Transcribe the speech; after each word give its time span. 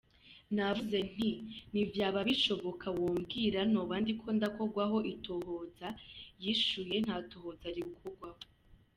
"Navuze 0.55 0.97
nti, 1.11 1.29
ni 1.71 1.83
vyaba 1.91 2.19
bishoboka 2.29 2.87
wombwira, 2.97 3.59
noba 3.73 3.95
ndiko 4.03 4.27
ndakogwako 4.37 4.99
itohoza? 5.13 5.87
Yishuye: 6.43 6.95
"nta 7.05 7.17
tohoza 7.29 7.67
rigukogwako. 7.75 8.47